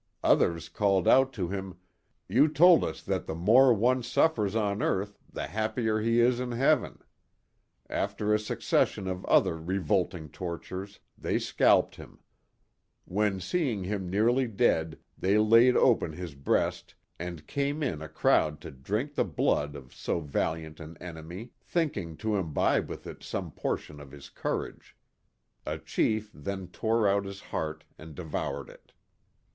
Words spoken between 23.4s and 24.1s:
portion of